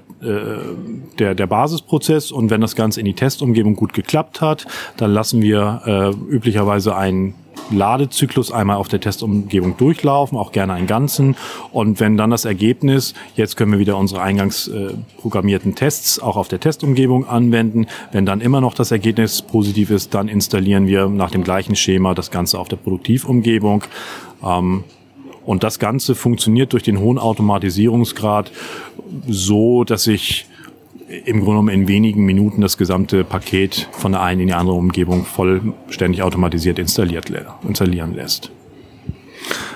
der, 1.19 1.35
der 1.35 1.47
Basisprozess 1.47 2.33
und 2.33 2.51
wenn 2.51 2.61
das 2.61 2.77
Ganze 2.77 3.01
in 3.01 3.07
die 3.07 3.15
Testumgebung 3.15 3.77
gut 3.77 3.93
geklappt 3.93 4.41
hat, 4.41 4.67
dann 4.97 5.13
lassen 5.13 5.43
wir 5.43 5.83
äh, 5.87 6.35
üblicherweise 6.35 6.97
einen 6.97 7.35
Ladezyklus 7.71 8.53
einmal 8.53 8.77
auf 8.77 8.89
der 8.89 9.01
Testumgebung 9.01 9.77
durchlaufen, 9.77 10.37
auch 10.37 10.53
gerne 10.53 10.75
einen 10.75 10.87
ganzen. 10.87 11.37
Und 11.73 12.01
wenn 12.01 12.17
dann 12.17 12.31
das 12.31 12.45
Ergebnis, 12.45 13.15
jetzt 13.37 13.57
können 13.57 13.73
wir 13.73 13.79
wieder 13.79 13.97
unsere 13.97 14.23
eingangs 14.23 14.69
äh, 14.69 14.95
programmierten 15.19 15.75
Tests 15.75 16.21
auch 16.21 16.37
auf 16.37 16.49
der 16.49 16.61
Testumgebung 16.61 17.27
anwenden. 17.27 17.87
Wenn 18.13 18.27
dann 18.27 18.41
immer 18.41 18.61
noch 18.61 18.75
das 18.75 18.91
Ergebnis 18.91 19.43
positiv 19.43 19.91
ist, 19.91 20.15
dann 20.15 20.29
installieren 20.29 20.87
wir 20.87 21.09
nach 21.09 21.31
dem 21.31 21.45
gleichen 21.45 21.77
Schema 21.77 22.15
das 22.15 22.31
Ganze 22.31 22.59
auf 22.59 22.69
der 22.69 22.77
Produktivumgebung. 22.77 23.85
Ähm, 24.45 24.85
und 25.45 25.63
das 25.63 25.79
Ganze 25.79 26.15
funktioniert 26.15 26.73
durch 26.73 26.83
den 26.83 26.99
hohen 26.99 27.19
Automatisierungsgrad 27.19 28.51
so, 29.27 29.85
dass 29.85 30.07
ich 30.07 30.47
im 31.09 31.41
Grunde 31.41 31.45
genommen 31.45 31.69
in 31.69 31.89
wenigen 31.89 32.25
Minuten 32.25 32.61
das 32.61 32.77
gesamte 32.77 33.25
Paket 33.25 33.89
von 33.93 34.13
der 34.13 34.23
einen 34.23 34.43
in 34.43 34.47
die 34.49 34.55
andere 34.55 34.77
Umgebung 34.77 35.25
vollständig 35.25 36.23
automatisiert 36.23 36.79
installiert, 36.79 37.31
installieren 37.67 38.15
lässt. 38.15 38.51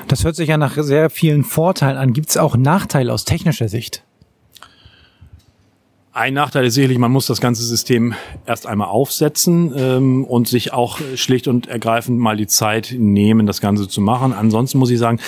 Das 0.08 0.24
hört 0.24 0.36
sich 0.36 0.48
ja 0.48 0.56
nach 0.56 0.76
sehr 0.78 1.10
vielen 1.10 1.44
Vorteilen 1.44 1.98
an. 1.98 2.12
Gibt 2.14 2.30
es 2.30 2.38
auch 2.38 2.56
Nachteile 2.56 3.12
aus 3.12 3.24
technischer 3.24 3.68
Sicht? 3.68 4.04
Ein 6.12 6.34
Nachteil 6.34 6.64
ist 6.64 6.74
sicherlich, 6.74 6.98
man 6.98 7.12
muss 7.12 7.26
das 7.26 7.40
ganze 7.40 7.62
System 7.62 8.14
erst 8.44 8.66
einmal 8.66 8.88
aufsetzen 8.88 9.72
ähm, 9.76 10.24
und 10.24 10.48
sich 10.48 10.72
auch 10.72 10.98
schlicht 11.14 11.46
und 11.46 11.68
ergreifend 11.68 12.18
mal 12.18 12.36
die 12.36 12.48
Zeit 12.48 12.92
nehmen, 12.98 13.46
das 13.46 13.60
Ganze 13.60 13.86
zu 13.86 14.00
machen. 14.00 14.32
Ansonsten 14.32 14.78
muss 14.78 14.90
ich 14.90 14.98
sagen, 14.98 15.20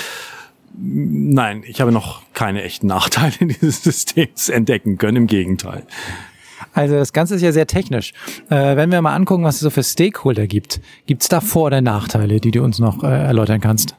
nein, 0.77 1.63
ich 1.67 1.81
habe 1.81 1.93
noch 1.93 2.23
keine 2.33 2.63
echten 2.63 2.87
Nachteile 2.87 3.35
dieses 3.41 3.83
Systems 3.83 4.49
entdecken 4.49 4.99
können. 4.99 5.17
Im 5.17 5.27
Gegenteil. 5.27 5.85
Also 6.73 6.95
das 6.95 7.13
Ganze 7.13 7.35
ist 7.35 7.43
ja 7.43 7.53
sehr 7.53 7.67
technisch. 7.67 8.13
Äh, 8.49 8.77
wenn 8.77 8.93
wir 8.93 9.01
mal 9.03 9.15
angucken, 9.15 9.45
was 9.45 9.57
es 9.57 9.61
so 9.61 9.71
für 9.71 9.83
Stakeholder 9.83 10.47
gibt, 10.47 10.81
gibt 11.07 11.23
es 11.23 11.29
da 11.29 11.41
Vor- 11.41 11.67
oder 11.67 11.81
Nachteile, 11.81 12.41
die 12.41 12.51
du 12.51 12.63
uns 12.63 12.79
noch 12.79 13.03
äh, 13.03 13.09
erläutern 13.09 13.61
kannst? 13.61 13.97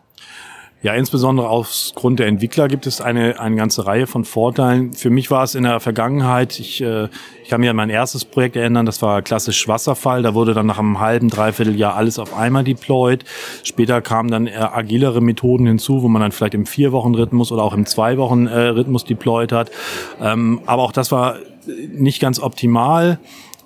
Ja, 0.84 0.96
insbesondere 0.96 1.48
aufgrund 1.48 2.20
der 2.20 2.26
Entwickler 2.26 2.68
gibt 2.68 2.88
es 2.88 3.02
eine, 3.02 3.40
eine 3.40 3.56
ganze 3.56 3.86
Reihe 3.86 4.08
von 4.08 4.26
Vorteilen. 4.26 4.94
Für 4.94 5.12
mich 5.12 5.30
war 5.30 5.44
es 5.44 5.54
in 5.54 5.62
der 5.62 5.80
Vergangenheit, 5.80 6.60
ich, 6.60 6.82
äh, 6.82 7.08
ich 7.44 7.50
kann 7.50 7.62
mich 7.62 7.70
an 7.70 7.76
mein 7.76 7.92
erstes 7.92 8.26
Projekt 8.26 8.56
erinnern, 8.56 8.88
das 8.88 9.00
war 9.04 9.22
klassisch 9.22 9.68
Wasserfall. 9.68 10.24
Da 10.24 10.34
wurde 10.34 10.56
dann 10.56 10.66
nach 10.66 10.80
einem 10.80 11.00
halben, 11.00 11.30
dreiviertel 11.30 11.76
Jahr 11.76 11.96
alles 11.96 12.18
auf 12.18 12.36
einmal 12.36 12.64
deployed. 12.64 13.26
Später 13.62 14.02
kamen 14.02 14.32
dann 14.32 14.48
eher 14.48 14.76
agilere 14.76 15.22
Methoden 15.22 15.68
hinzu, 15.68 16.02
wo 16.02 16.08
man 16.08 16.24
dann 16.24 16.32
vielleicht 16.32 16.56
im 16.56 16.66
Vier-Wochen-Rhythmus 16.66 17.52
oder 17.52 17.62
auch 17.62 17.74
im 17.74 17.86
Zwei-Wochen-Rhythmus 17.86 19.06
deployed 19.06 19.52
hat. 19.52 19.70
Ähm, 20.20 20.62
aber 20.66 20.82
auch 20.82 20.94
das 20.94 21.12
war 21.12 21.36
nicht 21.94 22.20
ganz 22.20 22.40
optimal. 22.40 23.20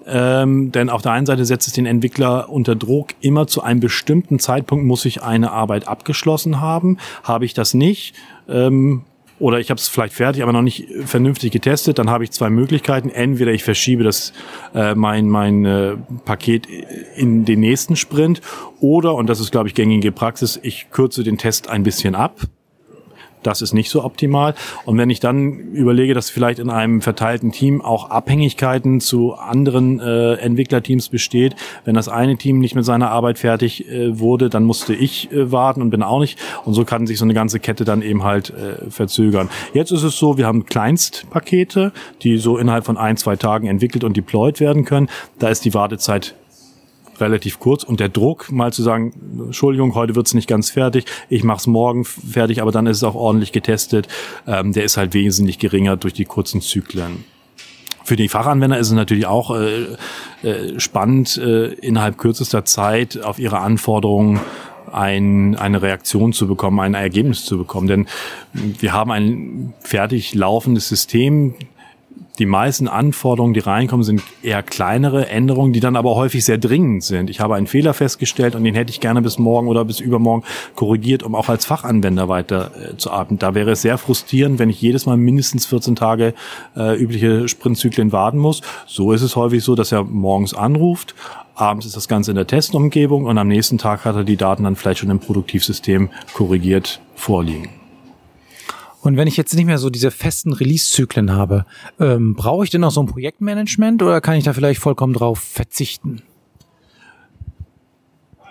Ähm, 0.08 0.72
denn 0.72 0.90
auf 0.90 1.02
der 1.02 1.14
einen 1.14 1.26
Seite 1.26 1.46
setzt 1.46 1.68
es 1.68 1.74
den 1.74 1.86
Entwickler 1.86 2.50
unter 2.50 2.76
Druck, 2.76 3.10
immer 3.22 3.48
zu 3.48 3.64
einem 3.64 3.80
bestimmten 3.80 4.40
Zeitpunkt 4.40 4.86
muss 4.86 5.06
ich 5.06 5.24
eine 5.24 5.52
Arbeit 5.52 5.88
abgeschlossen 5.88 6.62
haben. 6.62 6.98
Habe 7.24 7.46
ich 7.46 7.54
das 7.54 7.74
nicht, 7.74 8.16
ähm, 8.48 9.04
oder 9.40 9.60
ich 9.60 9.70
habe 9.70 9.80
es 9.80 9.90
vielleicht 9.90 10.14
fertig, 10.14 10.44
aber 10.44 10.54
noch 10.54 10.62
nicht 10.62 10.88
vernünftig 11.06 11.52
getestet, 11.52 12.00
dann 12.00 12.10
habe 12.10 12.24
ich 12.24 12.32
zwei 12.32 12.50
Möglichkeiten. 12.50 13.10
Entweder 13.10 13.52
ich 13.52 13.64
verschiebe 13.64 14.04
das 14.04 14.32
äh, 14.74 14.96
mein 14.96 15.28
mein 15.28 15.66
äh, 15.66 15.98
Paket 16.24 16.68
in 17.16 17.44
den 17.44 17.60
nächsten 17.60 17.96
Sprint, 17.96 18.42
oder 18.80 19.16
und 19.16 19.28
das 19.28 19.40
ist 19.40 19.52
glaube 19.52 19.68
ich 19.68 19.74
gängige 19.74 20.12
Praxis, 20.12 20.60
ich 20.62 20.90
kürze 20.92 21.24
den 21.24 21.38
Test 21.38 21.70
ein 21.70 21.84
bisschen 21.84 22.16
ab 22.16 22.40
das 23.46 23.62
ist 23.62 23.74
nicht 23.74 23.90
so 23.90 24.04
optimal. 24.04 24.56
Und 24.86 24.98
wenn 24.98 25.10
ich 25.10 25.20
dann 25.20 25.60
überlege, 25.74 26.14
dass 26.14 26.30
vielleicht 26.30 26.60
in 26.60 26.70
einem 26.70 27.02
verteilten 27.02 27.52
Team 27.52 27.82
auch 27.82 28.10
Abhängigkeiten 28.10 29.02
zu 29.02 29.34
anderen 29.34 30.00
äh, 30.00 30.34
Entwicklerteams 30.36 31.10
besteht, 31.10 31.56
wenn 31.84 31.96
das 31.96 32.08
eine 32.08 32.38
Team 32.38 32.60
nicht 32.60 32.76
mit 32.76 32.86
seiner 32.86 33.12
Arbeit 33.12 33.40
fertig 33.40 33.90
äh, 33.90 34.20
wurde, 34.20 34.50
dann 34.50 34.64
musste 34.64 34.94
ich 34.94 35.32
äh, 35.32 35.52
warten 35.52 35.82
und 35.82 35.90
bin 35.90 36.04
auch 36.04 36.20
nicht. 36.20 36.40
Und 36.66 36.74
so 36.74 36.86
kann 36.86 37.08
sich 37.08 37.18
so 37.18 37.26
eine 37.26 37.34
ganze 37.34 37.60
Kette 37.60 37.86
dann 37.86 38.02
eben 38.02 38.24
halt 38.24 38.52
äh, 38.52 38.90
verzögern. 38.90 39.50
Jetzt 39.74 39.92
ist 39.92 40.04
es 40.04 40.18
so, 40.18 40.38
wir 40.38 40.48
haben 40.48 40.66
Kleinstpakete, 40.66 41.92
die 42.22 42.38
so 42.38 42.58
innerhalb 42.58 42.86
von 42.86 42.98
ein, 42.98 43.18
zwei 43.18 43.36
Tagen 43.36 43.68
entwickelt 43.68 44.04
und 44.04 44.18
deployed 44.18 44.60
werden 44.60 44.86
können. 44.86 45.10
Da 45.40 45.50
ist 45.50 45.66
die 45.66 45.74
Wartezeit 45.74 46.36
relativ 47.20 47.60
kurz 47.60 47.84
und 47.84 48.00
der 48.00 48.10
Druck, 48.10 48.52
mal 48.52 48.74
zu 48.74 48.84
sagen, 48.84 49.14
Entschuldigung, 49.46 49.96
heute 49.96 50.16
wird's 50.16 50.34
nicht 50.34 50.48
ganz 50.48 50.70
fertig, 50.70 51.06
ich 51.30 51.44
mach's 51.44 51.68
morgen 51.68 52.06
fertig, 52.06 52.62
aber 52.62 52.72
dann 52.72 52.88
ist 52.88 52.98
es 52.98 53.04
auch 53.04 53.16
ordentlich 53.16 53.52
getestet, 53.52 54.08
ähm, 54.48 54.74
der 54.74 54.84
ist 54.84 54.98
halt 54.98 55.14
wesentlich 55.14 55.60
geringer 55.60 55.98
durch 55.98 56.14
die 56.14 56.26
kurzen 56.26 56.62
Zyklen. 56.62 57.26
Für 58.04 58.16
die 58.16 58.30
Fachanwender 58.30 58.78
ist 58.78 58.88
es 58.88 58.94
natürlich 58.94 59.26
auch 59.26 59.56
äh, 59.56 59.96
äh, 60.48 60.80
spannend, 60.80 61.38
äh, 61.38 61.74
innerhalb 61.74 62.20
kürzester 62.20 62.64
Zeit 62.64 63.24
auf 63.24 63.40
ihre 63.40 63.60
Anforderungen 63.60 64.40
ein, 64.92 65.56
eine 65.56 65.82
Reaktion 65.82 66.32
zu 66.32 66.48
bekommen, 66.48 66.80
ein 66.80 66.94
Ergebnis 66.94 67.46
zu 67.46 67.58
bekommen. 67.58 67.88
Denn 67.88 68.08
wir 68.54 68.94
haben 68.94 69.12
ein 69.12 69.74
fertig 69.80 70.36
laufendes 70.36 70.88
System, 70.88 71.56
die 72.40 72.46
meisten 72.46 72.88
Anforderungen, 72.88 73.54
die 73.54 73.60
reinkommen, 73.60 74.04
sind 74.04 74.22
eher 74.42 74.62
kleinere 74.64 75.28
Änderungen, 75.30 75.74
die 75.74 75.80
dann 75.80 75.96
aber 75.96 76.16
häufig 76.16 76.44
sehr 76.44 76.58
dringend 76.58 77.04
sind. 77.04 77.30
Ich 77.30 77.40
habe 77.40 77.56
einen 77.56 77.68
Fehler 77.68 77.94
festgestellt 77.94 78.56
und 78.56 78.64
den 78.64 78.76
hätte 78.76 78.92
ich 78.92 79.00
gerne 79.00 79.22
bis 79.22 79.40
morgen 79.40 79.68
oder 79.68 79.86
bis 79.86 80.00
übermorgen 80.00 80.44
korrigiert, 80.76 81.24
um 81.24 81.36
auch 81.36 81.50
als 81.50 81.66
Fachanwender 81.66 82.28
weiter 82.28 82.72
äh, 82.76 82.98
zu 82.98 83.12
arbeiten. 83.12 83.40
Da 83.40 83.56
wäre 83.56 83.72
es 83.72 83.82
sehr 83.82 83.98
frustrierend, 83.98 84.60
wenn 84.60 84.70
ich 84.70 84.82
jedes 84.82 85.06
Mal 85.06 85.18
mindestens 85.18 85.66
14 85.66 85.96
Tage 85.96 86.34
äh, 86.76 86.96
übliche 86.98 87.48
Sprintzyklen 87.48 88.12
warten 88.12 88.38
muss. 88.38 88.62
So 88.86 89.12
ist 89.12 89.22
es 89.22 89.36
häufig 89.36 89.64
so, 89.64 89.76
dass 89.76 89.92
er 89.92 90.04
morgens 90.04 90.54
anruft, 90.54 91.16
abends 91.56 91.86
ist 91.86 91.96
das 91.96 92.08
Ganze 92.08 92.32
in 92.32 92.36
der 92.36 92.48
Testumgebung 92.48 93.26
und 93.26 93.38
am 93.38 93.48
nächsten 93.48 93.78
Tag 93.78 94.06
hat 94.06 94.16
er 94.16 94.24
die 94.24 94.38
Daten 94.38 94.64
dann 94.64 94.76
vielleicht 94.76 95.00
schon 95.00 95.10
im 95.10 95.20
Produktivsystem 95.20 96.10
korrigiert 96.34 97.00
vorliegen. 97.16 97.85
Und 99.06 99.18
wenn 99.18 99.28
ich 99.28 99.38
jetzt 99.38 99.54
nicht 99.54 99.66
mehr 99.66 99.78
so 99.78 99.92
diese 99.92 100.10
festen 100.10 100.52
Release-Zyklen 100.52 101.32
habe, 101.32 101.66
ähm, 102.00 102.34
brauche 102.34 102.64
ich 102.64 102.72
denn 102.72 102.82
noch 102.82 102.90
so 102.90 103.04
ein 103.04 103.06
Projektmanagement 103.06 104.02
oder 104.02 104.20
kann 104.20 104.36
ich 104.36 104.44
da 104.44 104.54
vielleicht 104.54 104.82
vollkommen 104.82 105.14
drauf 105.14 105.40
verzichten? 105.40 106.24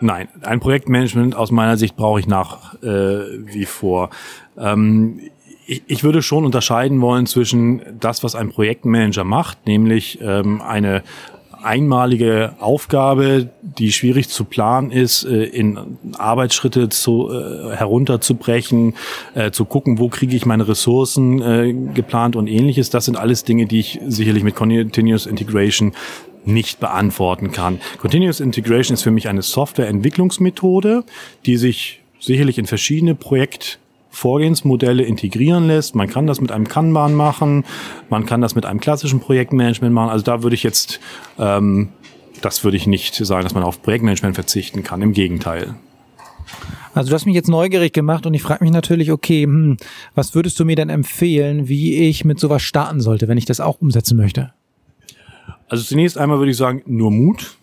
Nein, 0.01 0.29
ein 0.43 0.61
Projektmanagement 0.61 1.35
aus 1.35 1.51
meiner 1.51 1.77
Sicht 1.77 1.97
brauche 1.97 2.21
ich 2.21 2.29
nach 2.29 2.75
äh, 2.83 2.87
wie 2.87 3.65
vor. 3.65 4.11
Ähm, 4.57 5.19
ich, 5.67 5.83
ich 5.89 6.05
würde 6.05 6.23
schon 6.23 6.45
unterscheiden 6.45 7.01
wollen 7.01 7.27
zwischen 7.27 7.83
das, 7.99 8.23
was 8.23 8.37
ein 8.37 8.51
Projektmanager 8.51 9.25
macht, 9.25 9.67
nämlich 9.67 10.21
ähm, 10.21 10.61
eine 10.61 11.03
einmalige 11.65 12.55
Aufgabe, 12.61 13.49
die 13.63 13.93
schwierig 13.93 14.29
zu 14.29 14.45
planen 14.45 14.91
ist, 14.91 15.25
äh, 15.25 15.45
in 15.45 15.79
Arbeitsschritte 16.17 16.89
zu, 16.91 17.31
äh, 17.31 17.75
herunterzubrechen, 17.75 18.95
äh, 19.35 19.51
zu 19.51 19.65
gucken, 19.65 19.99
wo 19.99 20.09
kriege 20.09 20.37
ich 20.37 20.47
meine 20.47 20.69
Ressourcen 20.69 21.95
geplant 21.95 22.37
und 22.37 22.47
ähnliches. 22.47 22.91
Das 22.91 23.07
sind 23.07 23.17
alles 23.17 23.45
Dinge, 23.45 23.67
die 23.67 23.81
ich 23.81 24.01
sicherlich 24.07 24.43
mit 24.43 24.55
Continuous 24.55 25.27
Integration 25.27 25.93
nicht 26.45 26.81
beantworten 26.81 27.53
kann. 27.53 27.81
Continuous 27.99 28.41
Integration 28.41 28.95
ist 28.95 29.03
für 29.03 29.11
mich 29.11 29.29
eine 29.29 29.43
Softwareentwicklungsmethode, 29.43 31.05
die 31.47 31.57
sich 31.57 32.03
sicherlich 32.21 32.59
in 32.59 32.67
verschiedene 32.67 33.15
Projekt 33.15 33.79
Vorgehensmodelle 34.15 35.03
integrieren 35.03 35.67
lässt. 35.67 35.95
Man 35.95 36.09
kann 36.09 36.27
das 36.27 36.41
mit 36.41 36.53
einem 36.53 36.69
Kanban 36.69 37.15
machen, 37.15 37.65
man 38.09 38.27
kann 38.27 38.41
das 38.41 38.55
mit 38.55 38.65
einem 38.65 38.81
klassischen 38.81 39.21
Projektmanagement 39.21 39.93
machen. 39.93 40.11
Also 40.11 40.25
da 40.25 40.43
würde 40.43 40.55
ich 40.55 40.63
jetzt, 40.63 41.01
ähm, 41.39 41.89
das 42.41 42.63
würde 42.65 42.77
ich 42.77 42.87
nicht 42.87 43.15
sagen, 43.15 43.43
dass 43.43 43.55
man 43.55 43.65
auf 43.65 43.83
Projektmanagement 43.83 44.35
verzichten 44.37 44.83
kann. 44.85 45.03
Im 45.03 45.13
Gegenteil. 45.13 45.75
Also 46.95 47.11
du 47.11 47.15
hast 47.17 47.27
mich 47.27 47.35
jetzt 47.35 47.49
neugierig 47.49 47.93
gemacht 47.93 48.25
und 48.25 48.35
ich 48.35 48.43
frage 48.43 48.63
mich 48.63 48.73
natürlich, 48.73 49.11
okay, 49.11 49.43
hm, 49.43 49.77
was 50.15 50.35
würdest 50.37 50.61
du 50.61 50.65
mir 50.65 50.77
denn 50.77 50.91
empfehlen, 50.91 51.69
wie 51.69 52.09
ich 52.09 52.25
mit 52.25 52.39
sowas 52.39 52.63
starten 52.63 53.01
sollte, 53.01 53.27
wenn 53.27 53.37
ich 53.37 53.47
das 53.47 53.59
auch 53.59 53.81
umsetzen 53.81 54.17
möchte? 54.17 54.53
Also 55.69 55.83
zunächst 55.83 56.17
einmal 56.19 56.39
würde 56.39 56.53
ich 56.53 56.57
sagen, 56.57 56.83
nur 56.87 57.11
Mut. 57.11 57.57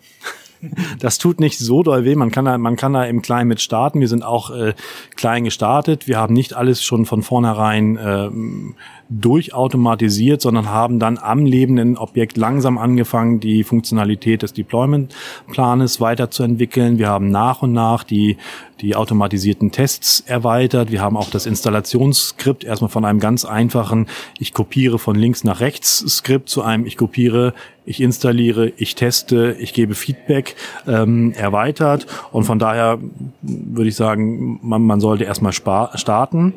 Das 0.98 1.18
tut 1.18 1.40
nicht 1.40 1.58
so 1.58 1.82
doll 1.82 2.04
weh. 2.04 2.14
Man 2.14 2.30
kann 2.30 2.44
da, 2.44 2.56
man 2.56 2.76
kann 2.76 2.92
da 2.92 3.04
im 3.04 3.22
Kleinen 3.22 3.48
mit 3.48 3.60
starten. 3.60 4.00
Wir 4.00 4.08
sind 4.08 4.24
auch 4.24 4.50
äh, 4.50 4.74
klein 5.16 5.44
gestartet. 5.44 6.06
Wir 6.06 6.18
haben 6.18 6.34
nicht 6.34 6.54
alles 6.54 6.82
schon 6.82 7.06
von 7.06 7.22
vornherein 7.22 7.98
ähm, 8.00 8.74
durchautomatisiert, 9.20 10.40
sondern 10.40 10.70
haben 10.70 10.98
dann 10.98 11.18
am 11.18 11.44
lebenden 11.44 11.96
Objekt 11.96 12.36
langsam 12.36 12.78
angefangen, 12.78 13.40
die 13.40 13.64
Funktionalität 13.64 14.42
des 14.42 14.52
Deployment-Planes 14.52 16.00
weiterzuentwickeln. 16.00 16.98
Wir 16.98 17.08
haben 17.08 17.30
nach 17.30 17.62
und 17.62 17.72
nach 17.72 18.04
die, 18.04 18.36
die 18.80 18.96
automatisierten 18.96 19.70
Tests 19.70 20.20
erweitert. 20.20 20.90
Wir 20.90 21.00
haben 21.00 21.16
auch 21.16 21.30
das 21.30 21.46
Installationsskript 21.46 22.64
erstmal 22.64 22.90
von 22.90 23.04
einem 23.04 23.20
ganz 23.20 23.44
einfachen, 23.44 24.06
ich 24.38 24.54
kopiere 24.54 24.98
von 24.98 25.16
links 25.16 25.44
nach 25.44 25.60
rechts 25.60 25.98
Skript 26.08 26.48
zu 26.48 26.62
einem, 26.62 26.86
ich 26.86 26.96
kopiere, 26.96 27.54
ich 27.84 28.00
installiere, 28.00 28.72
ich 28.76 28.94
teste, 28.94 29.56
ich 29.58 29.72
gebe 29.72 29.94
Feedback 29.94 30.56
ähm, 30.86 31.32
erweitert. 31.32 32.06
Und 32.30 32.44
von 32.44 32.58
daher 32.58 32.98
würde 33.42 33.88
ich 33.88 33.96
sagen, 33.96 34.60
man, 34.62 34.82
man 34.82 35.00
sollte 35.00 35.24
erstmal 35.24 35.52
starten 35.52 36.54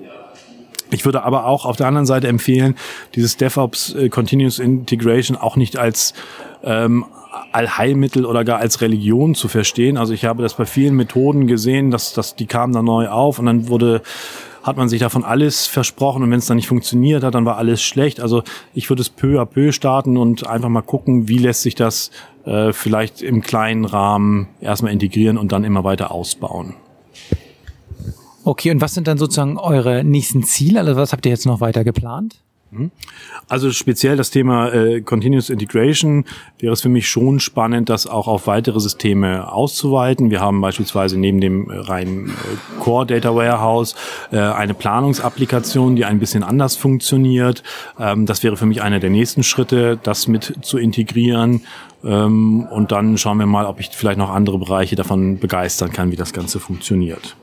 Ich 0.92 1.06
würde 1.06 1.24
aber 1.24 1.46
auch 1.46 1.66
auf 1.66 1.78
der 1.78 1.88
anderen 1.88 2.06
Seite 2.06 2.28
empfehlen, 2.28 2.76
dieses 3.16 3.38
DevOps 3.38 3.94
äh, 3.96 4.10
Continuous 4.10 4.60
Integration 4.60 5.38
auch 5.38 5.56
nicht 5.56 5.78
als 5.78 6.14
ähm, 6.64 7.06
Allheilmittel 7.52 8.26
oder 8.26 8.44
gar 8.44 8.60
als 8.60 8.82
Religion 8.82 9.36
zu 9.36 9.48
verstehen. 9.48 9.98
Also 9.98 10.14
ich 10.14 10.26
habe 10.26 10.44
das 10.44 10.56
bei 10.56 10.66
vielen 10.66 10.96
Methoden 10.96 11.48
gesehen, 11.48 11.92
dass, 11.92 12.14
dass 12.14 12.36
die 12.36 12.46
kamen 12.46 12.74
dann 12.74 12.86
neu 12.86 13.10
auf 13.10 13.40
und 13.40 13.46
dann 13.46 13.68
wurde 13.68 14.02
hat 14.64 14.78
man 14.78 14.90
sich 14.90 15.00
davon 15.00 15.24
alles 15.24 15.68
versprochen 15.68 16.24
und 16.24 16.32
wenn 16.32 16.40
es 16.40 16.48
dann 16.48 16.56
nicht 16.56 16.68
funktioniert 16.68 17.24
hat, 17.24 17.36
dann 17.36 17.46
war 17.46 17.58
alles 17.58 17.84
schlecht. 17.84 18.20
Also 18.20 18.42
ich 18.74 18.90
würde 18.90 19.04
es 19.04 19.12
peu 19.12 19.40
à 19.40 19.46
peu 19.46 19.72
starten 19.72 20.18
und 20.18 20.48
einfach 20.48 20.70
mal 20.70 20.82
gucken, 20.82 21.28
wie 21.28 21.38
lässt 21.38 21.62
sich 21.62 21.76
das 21.76 22.10
äh, 22.46 22.74
vielleicht 22.74 23.22
im 23.22 23.42
kleinen 23.42 23.86
Rahmen 23.86 24.48
erstmal 24.62 24.92
integrieren 24.92 25.38
und 25.38 25.52
dann 25.52 25.64
immer 25.64 25.84
weiter 25.84 26.10
ausbauen. 26.10 26.74
Okay, 28.46 28.70
und 28.70 28.80
was 28.80 28.94
sind 28.94 29.08
dann 29.08 29.18
sozusagen 29.18 29.58
eure 29.58 30.04
nächsten 30.04 30.44
Ziele? 30.44 30.80
Also 30.80 30.96
was 30.96 31.12
habt 31.12 31.26
ihr 31.26 31.32
jetzt 31.32 31.48
noch 31.48 31.62
weiter 31.62 31.84
geplant? 31.84 32.36
Mhm. 32.70 32.92
Also 33.48 33.72
speziell 33.72 34.18
das 34.18 34.30
Thema 34.30 34.72
äh, 34.72 35.02
Continuous 35.02 35.50
Integration 35.50 36.26
wäre 36.60 36.74
es 36.74 36.82
für 36.82 36.90
mich 36.90 37.08
schon 37.08 37.40
spannend, 37.40 37.90
das 37.90 38.06
auch 38.06 38.28
auf 38.28 38.46
weitere 38.46 38.80
Systeme 38.80 39.52
auszuweiten. 39.52 40.30
Wir 40.30 40.42
haben 40.42 40.62
beispielsweise 40.62 41.18
neben 41.18 41.42
dem 41.42 41.72
reinen 41.72 42.30
äh, 42.30 42.32
Core 42.80 43.08
Data 43.08 43.34
Warehouse 43.34 43.96
äh, 44.32 44.38
eine 44.38 44.76
Planungsapplikation, 44.76 45.96
die 45.96 46.06
ein 46.06 46.20
bisschen 46.20 46.44
anders 46.44 46.76
funktioniert. 46.76 47.64
Ähm, 48.00 48.28
das 48.28 48.44
wäre 48.44 48.58
für 48.58 48.68
mich 48.68 48.84
einer 48.84 49.00
der 49.00 49.10
nächsten 49.10 49.42
Schritte, 49.42 49.98
das 50.02 50.28
mit 50.28 50.54
zu 50.62 50.78
integrieren. 50.78 51.62
Ähm, 52.04 52.68
und 52.70 52.92
dann 52.92 53.18
schauen 53.18 53.40
wir 53.40 53.48
mal, 53.48 53.66
ob 53.66 53.80
ich 53.80 53.90
vielleicht 53.90 54.20
noch 54.20 54.30
andere 54.30 54.60
Bereiche 54.60 54.96
davon 54.96 55.40
begeistern 55.40 55.92
kann, 55.92 56.12
wie 56.12 56.16
das 56.16 56.32
Ganze 56.32 56.60
funktioniert. 56.60 57.36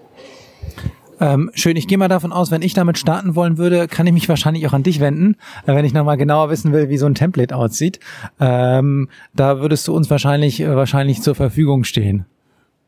Ähm, 1.23 1.51
schön, 1.55 1.77
ich 1.77 1.87
gehe 1.87 1.99
mal 1.99 2.09
davon 2.09 2.33
aus, 2.33 2.51
wenn 2.51 2.63
ich 2.63 2.75
damit 2.75 2.99
starten 2.99 3.37
wollen 3.37 3.57
würde, 3.57 3.87
kann 3.87 4.09
ich 4.09 4.13
mich 4.13 4.29
wahrscheinlich 4.29 4.67
auch 4.67 4.73
an 4.73 4.83
dich 4.83 4.99
wenden, 4.99 5.37
wenn 5.67 5.85
ich 5.85 5.93
nochmal 5.93 6.17
genauer 6.17 6.51
wissen 6.51 6.73
will, 6.73 6.89
wie 6.89 6.99
so 6.99 7.07
ein 7.07 7.15
Template 7.15 7.55
aussieht. 7.55 8.01
Ähm, 8.41 9.09
da 9.33 9.61
würdest 9.61 9.87
du 9.87 9.95
uns 9.95 10.11
wahrscheinlich, 10.11 10.61
äh, 10.61 10.75
wahrscheinlich 10.75 11.23
zur 11.23 11.37
Verfügung 11.37 11.85
stehen. 11.85 12.27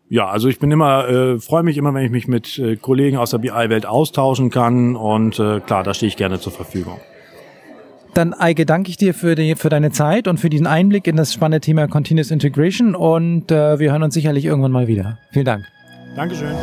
Ja, 0.09 0.29
also 0.29 0.49
ich 0.49 0.59
bin 0.59 0.71
immer, 0.71 1.09
äh, 1.09 1.39
freue 1.39 1.63
mich 1.63 1.77
immer, 1.77 1.95
wenn 1.95 2.05
ich 2.05 2.11
mich 2.11 2.27
mit 2.27 2.59
äh, 2.59 2.77
Kollegen 2.77 3.17
aus 3.19 3.31
der 3.31 3.39
BI-Welt 3.39 3.87
austauschen 3.87 4.51
kann 4.51 4.97
und 4.97 5.39
äh, 5.39 5.61
klar, 5.61 5.85
da 5.85 5.95
stehe 5.95 6.09
ich 6.09 6.17
gerne 6.17 6.41
zur 6.41 6.53
Verfügung. 6.53 6.99
Dann 8.15 8.33
Eike, 8.33 8.67
danke 8.67 8.91
ich 8.91 8.97
dir 8.97 9.15
für, 9.15 9.35
die, 9.35 9.55
für 9.55 9.69
deine 9.69 9.91
Zeit 9.91 10.29
und 10.29 10.39
für 10.39 10.51
diesen 10.51 10.67
Einblick 10.67 11.07
in 11.07 11.17
das 11.17 11.33
spannende 11.33 11.61
Thema 11.61 11.89
Continuous 11.89 12.31
Integration 12.31 12.95
und 12.95 13.51
äh, 13.51 13.79
wir 13.79 13.93
hören 13.93 14.03
uns 14.03 14.15
sicherlich 14.15 14.45
irgendwann 14.45 14.73
mal 14.73 14.89
wieder. 14.89 15.19
Vielen 15.31 15.47
Dank. 15.47 15.65
Dankeschön. 16.17 16.55